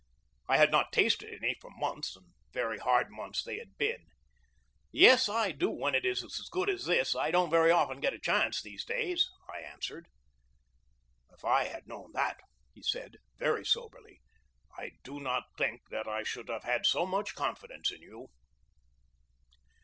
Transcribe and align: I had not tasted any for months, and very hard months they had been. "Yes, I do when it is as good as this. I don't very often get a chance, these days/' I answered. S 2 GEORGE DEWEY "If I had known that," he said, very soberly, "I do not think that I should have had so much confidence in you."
I 0.49 0.57
had 0.57 0.71
not 0.71 0.91
tasted 0.91 1.31
any 1.31 1.53
for 1.61 1.69
months, 1.69 2.15
and 2.15 2.33
very 2.53 2.79
hard 2.79 3.11
months 3.11 3.43
they 3.43 3.59
had 3.59 3.77
been. 3.77 4.07
"Yes, 4.91 5.29
I 5.29 5.51
do 5.51 5.69
when 5.69 5.93
it 5.93 6.05
is 6.05 6.23
as 6.23 6.49
good 6.51 6.71
as 6.71 6.85
this. 6.85 7.15
I 7.15 7.29
don't 7.29 7.51
very 7.51 7.69
often 7.69 7.99
get 7.99 8.15
a 8.15 8.17
chance, 8.17 8.59
these 8.63 8.83
days/' 8.83 9.25
I 9.47 9.59
answered. 9.59 10.07
S 10.07 10.07
2 10.07 10.07
GEORGE 10.07 11.27
DEWEY 11.27 11.35
"If 11.37 11.45
I 11.45 11.63
had 11.65 11.87
known 11.87 12.11
that," 12.13 12.39
he 12.73 12.81
said, 12.81 13.17
very 13.37 13.63
soberly, 13.63 14.21
"I 14.75 14.93
do 15.03 15.19
not 15.19 15.43
think 15.55 15.83
that 15.91 16.07
I 16.07 16.23
should 16.23 16.49
have 16.49 16.63
had 16.63 16.87
so 16.87 17.05
much 17.05 17.35
confidence 17.35 17.91
in 17.91 18.01
you." 18.01 18.29